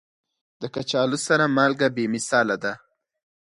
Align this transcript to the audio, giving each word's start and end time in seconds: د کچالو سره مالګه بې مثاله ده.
د 0.61 0.63
کچالو 0.75 1.17
سره 1.27 1.43
مالګه 1.55 1.87
بې 1.95 2.05
مثاله 2.15 2.55
ده. 2.63 2.73